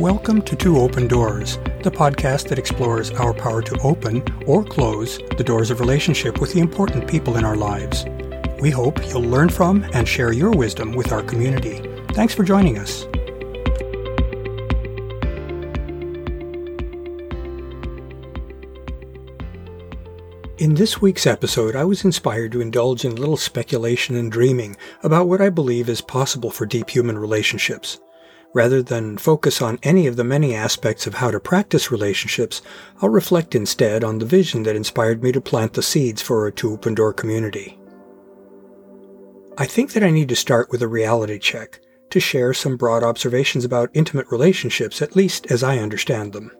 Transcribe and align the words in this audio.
Welcome 0.00 0.42
to 0.42 0.56
Two 0.56 0.78
Open 0.78 1.06
Doors, 1.06 1.56
the 1.84 1.90
podcast 1.90 2.48
that 2.48 2.58
explores 2.58 3.12
our 3.12 3.32
power 3.32 3.62
to 3.62 3.80
open 3.82 4.24
or 4.44 4.64
close 4.64 5.18
the 5.36 5.44
doors 5.44 5.70
of 5.70 5.78
relationship 5.78 6.40
with 6.40 6.52
the 6.52 6.58
important 6.58 7.08
people 7.08 7.36
in 7.36 7.44
our 7.44 7.54
lives. 7.54 8.04
We 8.60 8.70
hope 8.70 8.98
you'll 9.08 9.22
learn 9.22 9.50
from 9.50 9.84
and 9.92 10.06
share 10.06 10.32
your 10.32 10.50
wisdom 10.50 10.94
with 10.94 11.12
our 11.12 11.22
community. 11.22 11.78
Thanks 12.08 12.34
for 12.34 12.42
joining 12.42 12.76
us. 12.76 13.04
In 20.58 20.74
this 20.74 21.00
week's 21.00 21.26
episode, 21.26 21.76
I 21.76 21.84
was 21.84 22.04
inspired 22.04 22.50
to 22.52 22.60
indulge 22.60 23.04
in 23.04 23.12
a 23.12 23.20
little 23.20 23.36
speculation 23.36 24.16
and 24.16 24.32
dreaming 24.32 24.76
about 25.04 25.28
what 25.28 25.40
I 25.40 25.50
believe 25.50 25.88
is 25.88 26.00
possible 26.00 26.50
for 26.50 26.66
deep 26.66 26.90
human 26.90 27.16
relationships. 27.16 28.00
Rather 28.54 28.82
than 28.82 29.18
focus 29.18 29.60
on 29.60 29.80
any 29.82 30.06
of 30.06 30.14
the 30.14 30.22
many 30.22 30.54
aspects 30.54 31.08
of 31.08 31.14
how 31.14 31.28
to 31.28 31.40
practice 31.40 31.90
relationships, 31.90 32.62
I'll 33.02 33.08
reflect 33.08 33.56
instead 33.56 34.04
on 34.04 34.20
the 34.20 34.24
vision 34.24 34.62
that 34.62 34.76
inspired 34.76 35.24
me 35.24 35.32
to 35.32 35.40
plant 35.40 35.72
the 35.72 35.82
seeds 35.82 36.22
for 36.22 36.46
a 36.46 36.52
Two 36.52 36.72
Open 36.72 36.94
Door 36.94 37.14
community. 37.14 37.76
I 39.58 39.66
think 39.66 39.92
that 39.92 40.04
I 40.04 40.10
need 40.10 40.28
to 40.28 40.36
start 40.36 40.70
with 40.70 40.82
a 40.82 40.88
reality 40.88 41.38
check 41.40 41.80
to 42.10 42.20
share 42.20 42.54
some 42.54 42.76
broad 42.76 43.02
observations 43.02 43.64
about 43.64 43.90
intimate 43.92 44.30
relationships, 44.30 45.02
at 45.02 45.16
least 45.16 45.50
as 45.50 45.64
I 45.64 45.78
understand 45.78 46.32
them. 46.32 46.52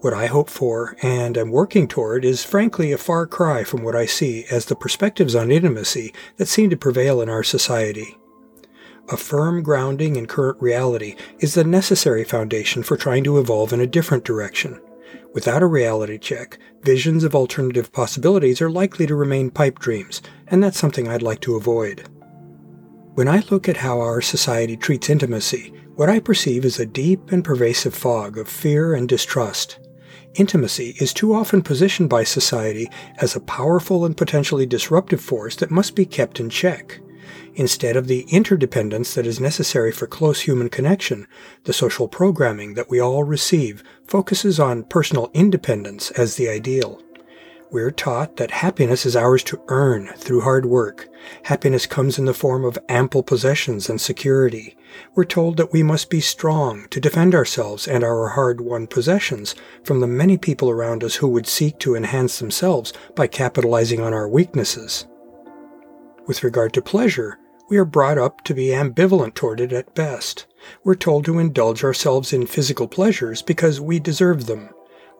What 0.00 0.12
I 0.12 0.26
hope 0.26 0.50
for 0.50 0.94
and 1.00 1.38
am 1.38 1.50
working 1.50 1.88
toward 1.88 2.26
is 2.26 2.44
frankly 2.44 2.92
a 2.92 2.98
far 2.98 3.26
cry 3.26 3.64
from 3.64 3.82
what 3.82 3.96
I 3.96 4.04
see 4.04 4.44
as 4.50 4.66
the 4.66 4.76
perspectives 4.76 5.34
on 5.34 5.50
intimacy 5.50 6.12
that 6.36 6.48
seem 6.48 6.68
to 6.68 6.76
prevail 6.76 7.22
in 7.22 7.30
our 7.30 7.42
society. 7.42 8.18
A 9.10 9.18
firm 9.18 9.62
grounding 9.62 10.16
in 10.16 10.26
current 10.26 10.60
reality 10.62 11.14
is 11.38 11.52
the 11.52 11.64
necessary 11.64 12.24
foundation 12.24 12.82
for 12.82 12.96
trying 12.96 13.22
to 13.24 13.38
evolve 13.38 13.74
in 13.74 13.80
a 13.80 13.86
different 13.86 14.24
direction. 14.24 14.80
Without 15.34 15.62
a 15.62 15.66
reality 15.66 16.16
check, 16.16 16.58
visions 16.82 17.22
of 17.22 17.34
alternative 17.34 17.92
possibilities 17.92 18.62
are 18.62 18.70
likely 18.70 19.06
to 19.06 19.14
remain 19.14 19.50
pipe 19.50 19.78
dreams, 19.78 20.22
and 20.46 20.62
that's 20.62 20.78
something 20.78 21.06
I'd 21.06 21.22
like 21.22 21.40
to 21.40 21.56
avoid. 21.56 22.08
When 23.14 23.28
I 23.28 23.44
look 23.50 23.68
at 23.68 23.76
how 23.76 24.00
our 24.00 24.22
society 24.22 24.76
treats 24.76 25.10
intimacy, 25.10 25.74
what 25.96 26.08
I 26.08 26.18
perceive 26.18 26.64
is 26.64 26.80
a 26.80 26.86
deep 26.86 27.30
and 27.30 27.44
pervasive 27.44 27.94
fog 27.94 28.38
of 28.38 28.48
fear 28.48 28.94
and 28.94 29.08
distrust. 29.08 29.80
Intimacy 30.34 30.96
is 30.98 31.12
too 31.12 31.34
often 31.34 31.62
positioned 31.62 32.08
by 32.08 32.24
society 32.24 32.90
as 33.18 33.36
a 33.36 33.40
powerful 33.40 34.04
and 34.04 34.16
potentially 34.16 34.66
disruptive 34.66 35.20
force 35.20 35.56
that 35.56 35.70
must 35.70 35.94
be 35.94 36.06
kept 36.06 36.40
in 36.40 36.48
check. 36.48 37.00
Instead 37.54 37.96
of 37.96 38.06
the 38.06 38.26
interdependence 38.28 39.14
that 39.14 39.26
is 39.26 39.40
necessary 39.40 39.92
for 39.92 40.06
close 40.06 40.42
human 40.42 40.68
connection, 40.68 41.26
the 41.64 41.72
social 41.72 42.08
programming 42.08 42.74
that 42.74 42.90
we 42.90 43.00
all 43.00 43.24
receive 43.24 43.82
focuses 44.06 44.58
on 44.58 44.84
personal 44.84 45.30
independence 45.34 46.10
as 46.12 46.36
the 46.36 46.48
ideal. 46.48 47.00
We're 47.74 47.90
taught 47.90 48.36
that 48.36 48.52
happiness 48.52 49.04
is 49.04 49.16
ours 49.16 49.42
to 49.44 49.60
earn 49.66 50.12
through 50.16 50.42
hard 50.42 50.64
work. 50.64 51.08
Happiness 51.42 51.86
comes 51.86 52.20
in 52.20 52.24
the 52.24 52.32
form 52.32 52.64
of 52.64 52.78
ample 52.88 53.24
possessions 53.24 53.90
and 53.90 54.00
security. 54.00 54.76
We're 55.16 55.24
told 55.24 55.56
that 55.56 55.72
we 55.72 55.82
must 55.82 56.08
be 56.08 56.20
strong 56.20 56.86
to 56.90 57.00
defend 57.00 57.34
ourselves 57.34 57.88
and 57.88 58.04
our 58.04 58.28
hard 58.28 58.60
won 58.60 58.86
possessions 58.86 59.56
from 59.82 59.98
the 59.98 60.06
many 60.06 60.38
people 60.38 60.70
around 60.70 61.02
us 61.02 61.16
who 61.16 61.26
would 61.26 61.48
seek 61.48 61.80
to 61.80 61.96
enhance 61.96 62.38
themselves 62.38 62.92
by 63.16 63.26
capitalizing 63.26 64.00
on 64.00 64.14
our 64.14 64.28
weaknesses. 64.28 65.06
With 66.26 66.42
regard 66.42 66.72
to 66.72 66.82
pleasure, 66.82 67.38
we 67.68 67.76
are 67.76 67.84
brought 67.84 68.16
up 68.16 68.42
to 68.44 68.54
be 68.54 68.68
ambivalent 68.68 69.34
toward 69.34 69.60
it 69.60 69.72
at 69.72 69.94
best. 69.94 70.46
We're 70.82 70.94
told 70.94 71.26
to 71.26 71.38
indulge 71.38 71.84
ourselves 71.84 72.32
in 72.32 72.46
physical 72.46 72.88
pleasures 72.88 73.42
because 73.42 73.80
we 73.80 73.98
deserve 73.98 74.46
them. 74.46 74.70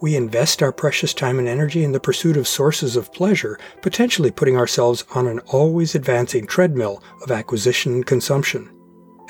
We 0.00 0.16
invest 0.16 0.62
our 0.62 0.72
precious 0.72 1.12
time 1.12 1.38
and 1.38 1.46
energy 1.46 1.84
in 1.84 1.92
the 1.92 2.00
pursuit 2.00 2.36
of 2.36 2.48
sources 2.48 2.96
of 2.96 3.12
pleasure, 3.12 3.58
potentially 3.82 4.30
putting 4.30 4.56
ourselves 4.56 5.04
on 5.14 5.26
an 5.26 5.40
always 5.40 5.94
advancing 5.94 6.46
treadmill 6.46 7.02
of 7.22 7.30
acquisition 7.30 7.92
and 7.94 8.06
consumption. 8.06 8.70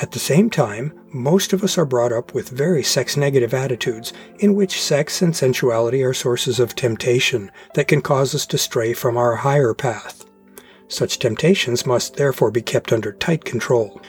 At 0.00 0.12
the 0.12 0.18
same 0.18 0.50
time, 0.50 0.92
most 1.12 1.52
of 1.52 1.62
us 1.62 1.78
are 1.78 1.84
brought 1.84 2.12
up 2.12 2.34
with 2.34 2.48
very 2.48 2.82
sex 2.82 3.16
negative 3.16 3.54
attitudes, 3.54 4.12
in 4.38 4.54
which 4.54 4.82
sex 4.82 5.22
and 5.22 5.34
sensuality 5.34 6.02
are 6.02 6.14
sources 6.14 6.58
of 6.58 6.74
temptation 6.74 7.50
that 7.74 7.88
can 7.88 8.00
cause 8.00 8.34
us 8.34 8.46
to 8.46 8.58
stray 8.58 8.92
from 8.92 9.16
our 9.16 9.36
higher 9.36 9.74
path. 9.74 10.24
Such 10.88 11.18
temptations 11.18 11.86
must 11.86 12.16
therefore 12.16 12.50
be 12.50 12.62
kept 12.62 12.92
under 12.92 13.12
tight 13.12 13.44
control. 13.44 14.00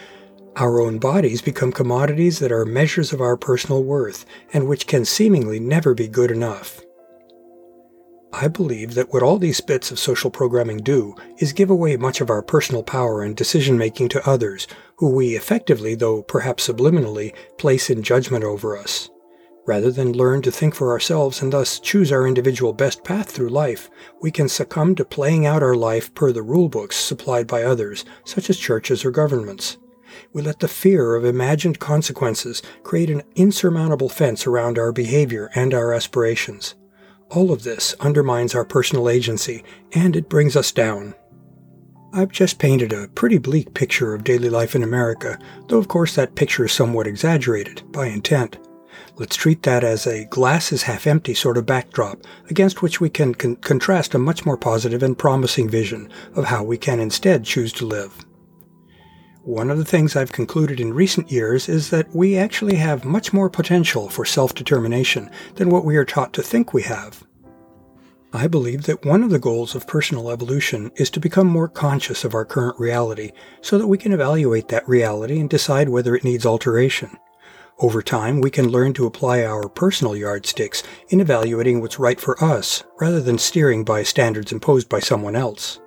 Our 0.55 0.79
own 0.79 0.99
bodies 0.99 1.41
become 1.41 1.71
commodities 1.71 2.39
that 2.39 2.51
are 2.51 2.65
measures 2.65 3.11
of 3.11 3.21
our 3.21 3.37
personal 3.37 3.83
worth 3.83 4.25
and 4.53 4.67
which 4.67 4.87
can 4.87 5.03
seemingly 5.03 5.59
never 5.59 5.93
be 5.93 6.07
good 6.07 6.31
enough. 6.31 6.81
I 8.31 8.49
believe 8.49 8.95
that 8.95 9.13
what 9.13 9.23
all 9.23 9.37
these 9.37 9.61
bits 9.61 9.91
of 9.91 9.99
social 9.99 10.29
programming 10.29 10.79
do 10.79 11.15
is 11.37 11.53
give 11.53 11.69
away 11.69 11.95
much 11.95 12.19
of 12.19 12.29
our 12.29 12.41
personal 12.41 12.83
power 12.83 13.21
and 13.21 13.35
decision 13.35 13.77
making 13.77 14.09
to 14.09 14.29
others, 14.29 14.67
who 14.97 15.09
we 15.09 15.35
effectively, 15.37 15.95
though 15.95 16.21
perhaps 16.21 16.67
subliminally, 16.67 17.33
place 17.57 17.89
in 17.89 18.03
judgment 18.03 18.43
over 18.43 18.77
us. 18.77 19.09
Rather 19.65 19.89
than 19.89 20.13
learn 20.13 20.43
to 20.43 20.51
think 20.51 20.75
for 20.75 20.91
ourselves 20.91 21.41
and 21.41 21.51
thus 21.51 21.79
choose 21.79 22.11
our 22.11 22.27
individual 22.27 22.71
best 22.71 23.03
path 23.03 23.31
through 23.31 23.49
life, 23.49 23.89
we 24.21 24.29
can 24.29 24.47
succumb 24.47 24.93
to 24.93 25.03
playing 25.03 25.45
out 25.45 25.63
our 25.63 25.75
life 25.75 26.13
per 26.13 26.31
the 26.31 26.43
rule 26.43 26.69
books 26.69 26.95
supplied 26.95 27.47
by 27.47 27.63
others, 27.63 28.05
such 28.25 28.49
as 28.49 28.59
churches 28.59 29.03
or 29.03 29.09
governments. 29.09 29.77
We 30.33 30.43
let 30.43 30.59
the 30.59 30.67
fear 30.67 31.15
of 31.15 31.25
imagined 31.25 31.79
consequences 31.79 32.61
create 32.83 33.09
an 33.09 33.23
insurmountable 33.35 34.07
fence 34.07 34.45
around 34.45 34.77
our 34.77 34.91
behavior 34.91 35.49
and 35.55 35.73
our 35.73 35.93
aspirations. 35.93 36.75
All 37.31 37.51
of 37.51 37.63
this 37.63 37.95
undermines 37.99 38.53
our 38.53 38.65
personal 38.65 39.09
agency, 39.09 39.63
and 39.93 40.15
it 40.15 40.29
brings 40.29 40.55
us 40.55 40.71
down. 40.71 41.15
I've 42.13 42.31
just 42.31 42.59
painted 42.59 42.93
a 42.93 43.07
pretty 43.09 43.39
bleak 43.39 43.73
picture 43.73 44.13
of 44.13 44.23
daily 44.23 44.49
life 44.49 44.75
in 44.75 44.83
America, 44.83 45.39
though 45.67 45.79
of 45.79 45.87
course 45.87 46.15
that 46.15 46.35
picture 46.35 46.65
is 46.65 46.71
somewhat 46.71 47.07
exaggerated, 47.07 47.81
by 47.91 48.07
intent. 48.07 48.59
Let's 49.17 49.35
treat 49.35 49.63
that 49.63 49.83
as 49.83 50.05
a 50.05 50.25
glass 50.25 50.71
is 50.71 50.83
half 50.83 51.07
empty 51.07 51.33
sort 51.33 51.57
of 51.57 51.65
backdrop 51.65 52.19
against 52.49 52.81
which 52.81 52.99
we 52.99 53.09
can 53.09 53.33
con- 53.33 53.55
contrast 53.57 54.13
a 54.13 54.19
much 54.19 54.45
more 54.45 54.57
positive 54.57 55.03
and 55.03 55.17
promising 55.17 55.69
vision 55.69 56.09
of 56.35 56.45
how 56.45 56.63
we 56.63 56.77
can 56.77 56.99
instead 56.99 57.43
choose 57.43 57.71
to 57.73 57.85
live. 57.85 58.25
One 59.43 59.69
of 59.69 59.77
the 59.77 59.85
things 59.85 60.15
I've 60.15 60.31
concluded 60.31 60.79
in 60.79 60.93
recent 60.93 61.31
years 61.31 61.69
is 61.69 61.91
that 61.91 62.15
we 62.15 62.35
actually 62.35 62.77
have 62.77 63.05
much 63.05 63.31
more 63.31 63.49
potential 63.49 64.09
for 64.09 64.25
self-determination 64.25 65.29
than 65.55 65.69
what 65.69 65.85
we 65.85 65.97
are 65.97 66.05
taught 66.05 66.33
to 66.33 66.41
think 66.41 66.73
we 66.73 66.81
have. 66.81 67.23
I 68.33 68.47
believe 68.47 68.83
that 68.83 69.05
one 69.05 69.23
of 69.23 69.29
the 69.29 69.39
goals 69.39 69.75
of 69.75 69.87
personal 69.87 70.29
evolution 70.29 70.91
is 70.95 71.09
to 71.11 71.21
become 71.21 71.47
more 71.47 71.69
conscious 71.69 72.25
of 72.25 72.33
our 72.33 72.43
current 72.43 72.77
reality 72.77 73.31
so 73.61 73.77
that 73.77 73.87
we 73.87 73.97
can 73.97 74.11
evaluate 74.11 74.67
that 74.69 74.89
reality 74.89 75.39
and 75.39 75.49
decide 75.49 75.87
whether 75.87 76.15
it 76.15 76.25
needs 76.25 76.45
alteration. 76.45 77.15
Over 77.79 78.01
time, 78.01 78.39
we 78.39 78.51
can 78.51 78.69
learn 78.69 78.93
to 78.93 79.05
apply 79.05 79.43
our 79.43 79.67
personal 79.67 80.15
yardsticks 80.15 80.81
in 81.09 81.19
evaluating 81.19 81.81
what's 81.81 81.99
right 81.99 82.19
for 82.19 82.41
us 82.41 82.83
rather 83.01 83.19
than 83.19 83.37
steering 83.37 83.83
by 83.83 84.03
standards 84.03 84.53
imposed 84.53 84.87
by 84.87 84.99
someone 84.99 85.35
else. 85.35 85.81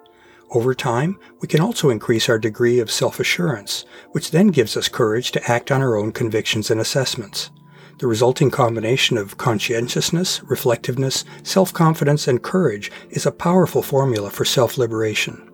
Over 0.51 0.75
time, 0.75 1.19
we 1.41 1.49
can 1.49 1.61
also 1.61 1.89
increase 1.89 2.29
our 2.29 2.39
degree 2.39 2.79
of 2.79 2.91
self-assurance, 2.91 3.87
which 4.13 4.31
then 4.31 4.49
gives 4.49 4.77
us 4.77 4.89
courage 4.89 5.31
to 5.33 5.51
act 5.51 5.71
on 5.71 5.81
our 5.81 5.97
own 5.97 6.13
convictions 6.13 6.71
and 6.71 6.79
assessments. 6.79 7.51
The 7.99 8.07
resulting 8.07 8.51
combination 8.51 9.17
of 9.17 9.39
conscientiousness, 9.39 10.43
reflectiveness, 10.45 11.25
self-confidence, 11.43 12.29
and 12.29 12.43
courage 12.43 12.93
is 13.11 13.25
a 13.25 13.33
powerful 13.33 13.83
formula 13.83 14.31
for 14.31 14.45
self-liberation. 14.45 15.51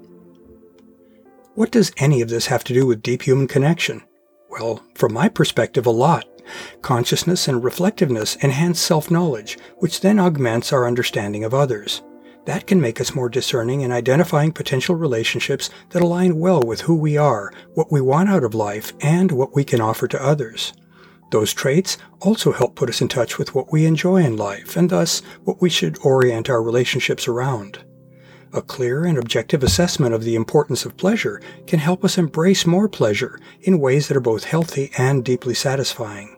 What 1.54 1.70
does 1.70 1.92
any 1.96 2.20
of 2.22 2.28
this 2.28 2.46
have 2.46 2.64
to 2.64 2.74
do 2.74 2.86
with 2.86 3.02
deep 3.02 3.22
human 3.22 3.46
connection? 3.46 4.02
Well, 4.54 4.84
from 4.94 5.12
my 5.12 5.28
perspective, 5.28 5.84
a 5.84 5.90
lot. 5.90 6.26
Consciousness 6.80 7.48
and 7.48 7.64
reflectiveness 7.64 8.36
enhance 8.36 8.78
self-knowledge, 8.78 9.58
which 9.78 10.00
then 10.00 10.20
augments 10.20 10.72
our 10.72 10.86
understanding 10.86 11.42
of 11.42 11.52
others. 11.52 12.02
That 12.44 12.68
can 12.68 12.80
make 12.80 13.00
us 13.00 13.16
more 13.16 13.28
discerning 13.28 13.80
in 13.80 13.90
identifying 13.90 14.52
potential 14.52 14.94
relationships 14.94 15.70
that 15.90 16.02
align 16.02 16.38
well 16.38 16.62
with 16.62 16.82
who 16.82 16.94
we 16.94 17.16
are, 17.16 17.52
what 17.72 17.90
we 17.90 18.00
want 18.00 18.28
out 18.28 18.44
of 18.44 18.54
life, 18.54 18.92
and 19.00 19.32
what 19.32 19.56
we 19.56 19.64
can 19.64 19.80
offer 19.80 20.06
to 20.06 20.22
others. 20.22 20.72
Those 21.32 21.52
traits 21.52 21.98
also 22.20 22.52
help 22.52 22.76
put 22.76 22.88
us 22.88 23.00
in 23.00 23.08
touch 23.08 23.38
with 23.38 23.56
what 23.56 23.72
we 23.72 23.86
enjoy 23.86 24.22
in 24.22 24.36
life, 24.36 24.76
and 24.76 24.88
thus 24.88 25.20
what 25.42 25.60
we 25.60 25.68
should 25.68 25.98
orient 26.04 26.48
our 26.48 26.62
relationships 26.62 27.26
around. 27.26 27.84
A 28.54 28.62
clear 28.62 29.04
and 29.04 29.18
objective 29.18 29.64
assessment 29.64 30.14
of 30.14 30.22
the 30.22 30.36
importance 30.36 30.84
of 30.84 30.96
pleasure 30.96 31.42
can 31.66 31.80
help 31.80 32.04
us 32.04 32.16
embrace 32.16 32.64
more 32.64 32.88
pleasure 32.88 33.40
in 33.62 33.80
ways 33.80 34.06
that 34.06 34.16
are 34.16 34.20
both 34.20 34.44
healthy 34.44 34.92
and 34.96 35.24
deeply 35.24 35.54
satisfying. 35.54 36.36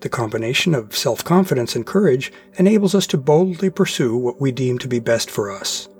The 0.00 0.08
combination 0.08 0.74
of 0.74 0.96
self-confidence 0.96 1.76
and 1.76 1.86
courage 1.86 2.32
enables 2.54 2.94
us 2.94 3.06
to 3.08 3.18
boldly 3.18 3.68
pursue 3.68 4.16
what 4.16 4.40
we 4.40 4.50
deem 4.50 4.78
to 4.78 4.88
be 4.88 4.98
best 4.98 5.30
for 5.30 5.52
us. 5.52 5.90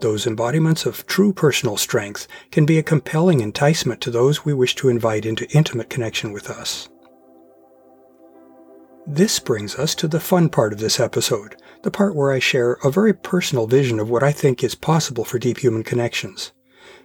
Those 0.00 0.26
embodiments 0.26 0.84
of 0.84 1.06
true 1.06 1.32
personal 1.32 1.78
strength 1.78 2.28
can 2.50 2.66
be 2.66 2.76
a 2.76 2.82
compelling 2.82 3.40
enticement 3.40 4.02
to 4.02 4.10
those 4.10 4.44
we 4.44 4.52
wish 4.52 4.74
to 4.74 4.90
invite 4.90 5.24
into 5.24 5.50
intimate 5.56 5.88
connection 5.88 6.32
with 6.32 6.50
us. 6.50 6.90
This 9.10 9.38
brings 9.38 9.74
us 9.76 9.94
to 9.94 10.06
the 10.06 10.20
fun 10.20 10.50
part 10.50 10.74
of 10.74 10.80
this 10.80 11.00
episode, 11.00 11.56
the 11.82 11.90
part 11.90 12.14
where 12.14 12.30
I 12.30 12.40
share 12.40 12.74
a 12.84 12.90
very 12.90 13.14
personal 13.14 13.66
vision 13.66 13.98
of 13.98 14.10
what 14.10 14.22
I 14.22 14.32
think 14.32 14.62
is 14.62 14.74
possible 14.74 15.24
for 15.24 15.38
deep 15.38 15.56
human 15.60 15.82
connections. 15.82 16.52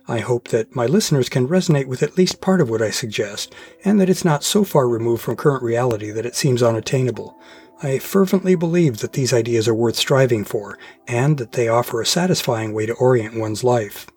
I 0.05 0.19
hope 0.19 0.50
that 0.50 0.75
my 0.75 0.85
listeners 0.85 1.29
can 1.29 1.47
resonate 1.47 1.88
with 1.88 2.03
at 2.03 2.17
least 2.17 2.41
part 2.41 2.59
of 2.59 2.69
what 2.69 2.81
I 2.81 2.89
suggest, 2.89 3.55
and 3.85 4.01
that 4.01 4.09
it's 4.09 4.25
not 4.25 4.44
so 4.44 4.65
far 4.65 4.89
removed 4.89 5.21
from 5.21 5.38
current 5.38 5.63
reality 5.63 6.11
that 6.11 6.25
it 6.25 6.35
seems 6.35 6.61
unattainable. 6.61 7.39
I 7.81 8.00
fervently 8.00 8.55
believe 8.55 8.97
that 8.97 9.13
these 9.13 9.31
ideas 9.31 9.69
are 9.69 9.73
worth 9.73 9.95
striving 9.95 10.44
for, 10.44 10.77
and 11.07 11.38
that 11.38 11.53
they 11.53 11.69
offer 11.69 12.01
a 12.01 12.05
satisfying 12.05 12.73
way 12.73 12.85
to 12.85 12.94
orient 12.95 13.39
one's 13.39 13.63
life. 13.63 14.07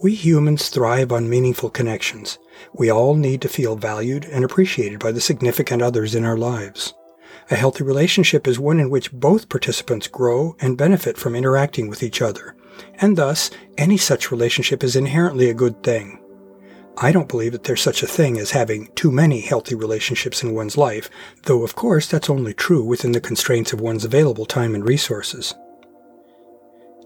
We 0.00 0.14
humans 0.14 0.68
thrive 0.68 1.10
on 1.10 1.28
meaningful 1.28 1.70
connections. 1.70 2.38
We 2.72 2.88
all 2.88 3.16
need 3.16 3.42
to 3.42 3.48
feel 3.48 3.74
valued 3.74 4.26
and 4.26 4.44
appreciated 4.44 5.00
by 5.00 5.10
the 5.10 5.20
significant 5.20 5.82
others 5.82 6.14
in 6.14 6.24
our 6.24 6.36
lives. 6.36 6.94
A 7.50 7.56
healthy 7.56 7.82
relationship 7.82 8.46
is 8.46 8.60
one 8.60 8.78
in 8.78 8.90
which 8.90 9.10
both 9.10 9.48
participants 9.48 10.06
grow 10.06 10.54
and 10.60 10.78
benefit 10.78 11.18
from 11.18 11.34
interacting 11.34 11.88
with 11.88 12.04
each 12.04 12.22
other, 12.22 12.54
and 13.00 13.16
thus 13.16 13.50
any 13.76 13.96
such 13.96 14.30
relationship 14.30 14.84
is 14.84 14.94
inherently 14.94 15.50
a 15.50 15.54
good 15.54 15.82
thing. 15.82 16.22
I 16.96 17.10
don't 17.10 17.28
believe 17.28 17.50
that 17.50 17.64
there's 17.64 17.82
such 17.82 18.04
a 18.04 18.08
thing 18.08 18.38
as 18.38 18.52
having 18.52 18.92
too 18.94 19.10
many 19.10 19.40
healthy 19.40 19.74
relationships 19.74 20.44
in 20.44 20.54
one's 20.54 20.76
life, 20.76 21.10
though 21.42 21.64
of 21.64 21.74
course 21.74 22.06
that's 22.06 22.30
only 22.30 22.54
true 22.54 22.84
within 22.84 23.10
the 23.10 23.20
constraints 23.20 23.72
of 23.72 23.80
one's 23.80 24.04
available 24.04 24.46
time 24.46 24.76
and 24.76 24.86
resources. 24.86 25.56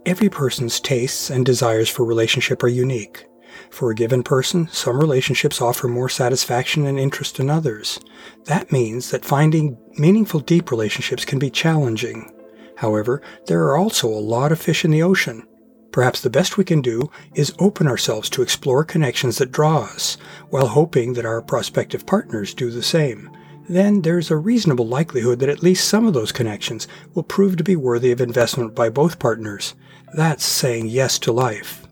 Every 0.05 0.29
person's 0.29 0.81
tastes 0.81 1.31
and 1.31 1.47
desires 1.47 1.89
for 1.89 2.05
relationship 2.05 2.65
are 2.65 2.69
unique. 2.69 3.25
For 3.71 3.91
a 3.91 3.95
given 3.95 4.25
person, 4.25 4.67
some 4.73 4.99
relationships 4.99 5.61
offer 5.61 5.87
more 5.87 6.09
satisfaction 6.09 6.87
and 6.87 6.99
interest 6.99 7.37
than 7.37 7.49
others. 7.49 8.01
That 8.47 8.73
means 8.73 9.11
that 9.11 9.25
finding 9.25 9.79
meaningful 9.97 10.41
deep 10.41 10.73
relationships 10.73 11.25
can 11.25 11.39
be 11.39 11.51
challenging. 11.51 12.33
However, 12.77 13.23
there 13.47 13.63
are 13.63 13.77
also 13.77 14.09
a 14.09 14.29
lot 14.35 14.51
of 14.51 14.61
fish 14.61 14.85
in 14.85 14.91
the 14.91 15.05
ocean. 15.05 15.47
Perhaps 15.93 16.23
the 16.23 16.31
best 16.31 16.57
we 16.57 16.65
can 16.65 16.81
do 16.81 17.09
is 17.37 17.55
open 17.61 17.87
ourselves 17.87 18.29
to 18.31 18.43
explore 18.43 18.83
connections 18.83 19.39
that 19.39 19.53
draw 19.53 19.83
us, 19.83 20.17
while 20.51 20.67
hoping 20.67 21.13
that 21.13 21.27
our 21.27 21.43
prospective 21.43 22.07
partners 22.07 22.55
do 22.55 22.73
the 22.73 22.83
same. 22.83 23.31
Then 23.69 24.03
there's 24.03 24.31
a 24.31 24.37
reasonable 24.37 24.89
likelihood 24.89 25.39
that 25.39 25.49
at 25.49 25.63
least 25.63 25.89
some 25.89 26.07
of 26.07 26.15
those 26.15 26.33
connections 26.33 26.89
will 27.15 27.23
prove 27.23 27.57
to 27.57 27.65
be 27.65 27.77
worthy 27.77 28.11
of 28.11 28.21
investment 28.21 28.75
by 28.75 28.89
both 28.89 29.21
partners. 29.21 29.75
That's 30.15 30.45
saying 30.45 30.89
yes 30.89 31.19
to 31.21 31.33
life. 31.33 31.87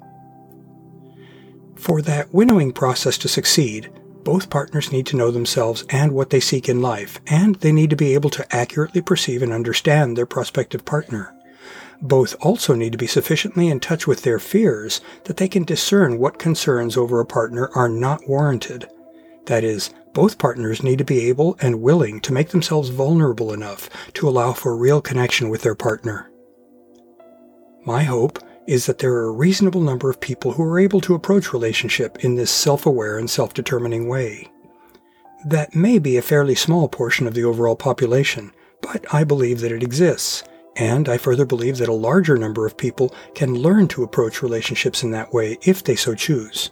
For 1.76 2.02
that 2.02 2.34
winnowing 2.34 2.72
process 2.72 3.16
to 3.18 3.28
succeed, 3.28 3.90
both 4.22 4.50
partners 4.50 4.92
need 4.92 5.06
to 5.06 5.16
know 5.16 5.30
themselves 5.30 5.84
and 5.88 6.12
what 6.12 6.28
they 6.28 6.40
seek 6.40 6.68
in 6.68 6.82
life, 6.82 7.18
and 7.26 7.54
they 7.56 7.72
need 7.72 7.88
to 7.90 7.96
be 7.96 8.12
able 8.12 8.28
to 8.30 8.54
accurately 8.54 9.00
perceive 9.00 9.42
and 9.42 9.52
understand 9.52 10.16
their 10.16 10.26
prospective 10.26 10.84
partner. 10.84 11.34
Both 12.02 12.36
also 12.40 12.74
need 12.74 12.92
to 12.92 12.98
be 12.98 13.06
sufficiently 13.06 13.68
in 13.68 13.80
touch 13.80 14.06
with 14.06 14.22
their 14.22 14.38
fears 14.38 15.00
that 15.24 15.38
they 15.38 15.48
can 15.48 15.64
discern 15.64 16.18
what 16.18 16.38
concerns 16.38 16.96
over 16.96 17.20
a 17.20 17.26
partner 17.26 17.70
are 17.74 17.88
not 17.88 18.28
warranted. 18.28 18.88
That 19.46 19.64
is, 19.64 19.90
both 20.12 20.38
partners 20.38 20.82
need 20.82 20.98
to 20.98 21.04
be 21.04 21.28
able 21.28 21.56
and 21.60 21.82
willing 21.82 22.20
to 22.20 22.32
make 22.32 22.50
themselves 22.50 22.90
vulnerable 22.90 23.52
enough 23.52 23.88
to 24.14 24.28
allow 24.28 24.52
for 24.52 24.76
real 24.76 25.00
connection 25.00 25.48
with 25.48 25.62
their 25.62 25.74
partner. 25.74 26.29
My 27.84 28.02
hope 28.02 28.38
is 28.66 28.86
that 28.86 28.98
there 28.98 29.14
are 29.14 29.28
a 29.28 29.32
reasonable 29.32 29.80
number 29.80 30.10
of 30.10 30.20
people 30.20 30.52
who 30.52 30.62
are 30.62 30.78
able 30.78 31.00
to 31.00 31.14
approach 31.14 31.52
relationship 31.52 32.24
in 32.24 32.34
this 32.34 32.50
self-aware 32.50 33.18
and 33.18 33.28
self-determining 33.28 34.06
way. 34.06 34.50
That 35.46 35.74
may 35.74 35.98
be 35.98 36.18
a 36.18 36.22
fairly 36.22 36.54
small 36.54 36.88
portion 36.88 37.26
of 37.26 37.32
the 37.32 37.44
overall 37.44 37.76
population, 37.76 38.52
but 38.82 39.06
I 39.12 39.24
believe 39.24 39.60
that 39.60 39.72
it 39.72 39.82
exists, 39.82 40.44
and 40.76 41.08
I 41.08 41.16
further 41.16 41.46
believe 41.46 41.78
that 41.78 41.88
a 41.88 41.94
larger 41.94 42.36
number 42.36 42.66
of 42.66 42.76
people 42.76 43.14
can 43.34 43.54
learn 43.54 43.88
to 43.88 44.02
approach 44.02 44.42
relationships 44.42 45.02
in 45.02 45.10
that 45.12 45.32
way 45.32 45.56
if 45.62 45.82
they 45.82 45.96
so 45.96 46.14
choose. 46.14 46.70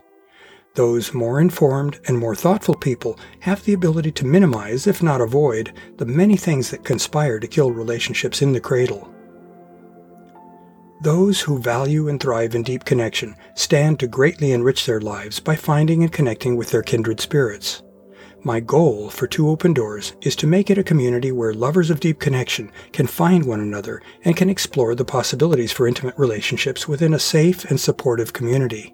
Those 0.74 1.14
more 1.14 1.40
informed 1.40 1.98
and 2.06 2.18
more 2.18 2.36
thoughtful 2.36 2.74
people 2.74 3.18
have 3.40 3.64
the 3.64 3.72
ability 3.72 4.12
to 4.12 4.26
minimize, 4.26 4.86
if 4.86 5.02
not 5.02 5.22
avoid, 5.22 5.72
the 5.96 6.06
many 6.06 6.36
things 6.36 6.70
that 6.70 6.84
conspire 6.84 7.40
to 7.40 7.48
kill 7.48 7.72
relationships 7.72 8.42
in 8.42 8.52
the 8.52 8.60
cradle. 8.60 9.12
Those 11.00 11.40
who 11.40 11.60
value 11.60 12.08
and 12.08 12.20
thrive 12.20 12.56
in 12.56 12.64
deep 12.64 12.84
connection 12.84 13.36
stand 13.54 14.00
to 14.00 14.08
greatly 14.08 14.50
enrich 14.50 14.84
their 14.84 15.00
lives 15.00 15.38
by 15.38 15.54
finding 15.54 16.02
and 16.02 16.12
connecting 16.12 16.56
with 16.56 16.70
their 16.70 16.82
kindred 16.82 17.20
spirits. 17.20 17.82
My 18.42 18.58
goal 18.58 19.08
for 19.08 19.28
Two 19.28 19.48
Open 19.48 19.72
Doors 19.72 20.14
is 20.22 20.34
to 20.36 20.48
make 20.48 20.70
it 20.70 20.78
a 20.78 20.82
community 20.82 21.30
where 21.30 21.54
lovers 21.54 21.90
of 21.90 22.00
deep 22.00 22.18
connection 22.18 22.72
can 22.92 23.06
find 23.06 23.44
one 23.44 23.60
another 23.60 24.02
and 24.24 24.36
can 24.36 24.50
explore 24.50 24.96
the 24.96 25.04
possibilities 25.04 25.70
for 25.70 25.86
intimate 25.86 26.18
relationships 26.18 26.88
within 26.88 27.14
a 27.14 27.18
safe 27.20 27.64
and 27.66 27.78
supportive 27.78 28.32
community. 28.32 28.92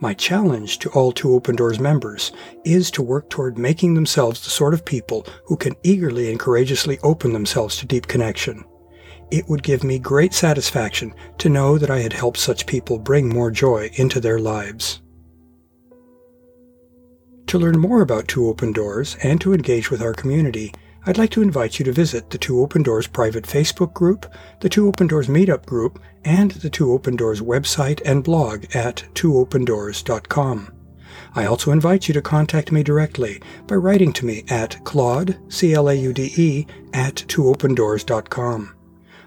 My 0.00 0.14
challenge 0.14 0.78
to 0.80 0.90
all 0.90 1.12
Two 1.12 1.34
Open 1.34 1.54
Doors 1.54 1.78
members 1.78 2.32
is 2.64 2.90
to 2.92 3.02
work 3.02 3.28
toward 3.28 3.58
making 3.58 3.92
themselves 3.92 4.42
the 4.42 4.50
sort 4.50 4.72
of 4.72 4.86
people 4.86 5.26
who 5.44 5.56
can 5.58 5.74
eagerly 5.82 6.30
and 6.30 6.40
courageously 6.40 6.98
open 7.02 7.34
themselves 7.34 7.76
to 7.76 7.86
deep 7.86 8.06
connection. 8.06 8.64
It 9.30 9.48
would 9.48 9.62
give 9.62 9.82
me 9.82 9.98
great 9.98 10.32
satisfaction 10.32 11.14
to 11.38 11.48
know 11.48 11.78
that 11.78 11.90
I 11.90 12.00
had 12.00 12.12
helped 12.12 12.38
such 12.38 12.66
people 12.66 12.98
bring 12.98 13.28
more 13.28 13.50
joy 13.50 13.90
into 13.94 14.20
their 14.20 14.38
lives. 14.38 15.02
To 17.48 17.58
learn 17.58 17.78
more 17.78 18.02
about 18.02 18.28
Two 18.28 18.48
Open 18.48 18.72
Doors 18.72 19.16
and 19.22 19.40
to 19.40 19.54
engage 19.54 19.90
with 19.90 20.02
our 20.02 20.12
community, 20.12 20.72
I'd 21.06 21.18
like 21.18 21.30
to 21.30 21.42
invite 21.42 21.78
you 21.78 21.84
to 21.84 21.92
visit 21.92 22.30
the 22.30 22.38
Two 22.38 22.60
Open 22.60 22.82
Doors 22.82 23.06
private 23.06 23.44
Facebook 23.44 23.94
group, 23.94 24.26
the 24.60 24.68
Two 24.68 24.88
Open 24.88 25.06
Doors 25.06 25.28
meetup 25.28 25.64
group, 25.64 26.00
and 26.24 26.50
the 26.50 26.70
Two 26.70 26.92
Open 26.92 27.14
Doors 27.14 27.40
website 27.40 28.02
and 28.04 28.24
blog 28.24 28.64
at 28.74 29.04
twoopendoors.com. 29.14 30.72
I 31.34 31.46
also 31.46 31.70
invite 31.70 32.08
you 32.08 32.14
to 32.14 32.22
contact 32.22 32.72
me 32.72 32.82
directly 32.82 33.40
by 33.66 33.76
writing 33.76 34.12
to 34.14 34.26
me 34.26 34.44
at 34.48 34.82
claude, 34.84 35.38
C-L-A-U-D-E, 35.48 36.66
at 36.92 37.14
twoopendoors.com. 37.14 38.75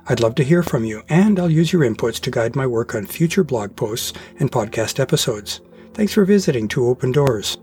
I'd 0.09 0.19
love 0.19 0.33
to 0.35 0.43
hear 0.43 0.63
from 0.63 0.85
you, 0.85 1.03
and 1.07 1.39
I'll 1.39 1.51
use 1.51 1.71
your 1.71 1.83
inputs 1.83 2.19
to 2.21 2.31
guide 2.31 2.55
my 2.55 2.65
work 2.65 2.95
on 2.95 3.05
future 3.05 3.43
blog 3.43 3.75
posts 3.75 4.11
and 4.39 4.51
podcast 4.51 4.99
episodes. 4.99 5.61
Thanks 5.93 6.13
for 6.13 6.25
visiting 6.25 6.67
Two 6.67 6.87
Open 6.87 7.11
Doors. 7.11 7.59